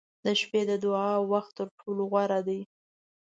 [0.25, 2.61] •د شپې د دعا وخت تر ټولو غوره دی.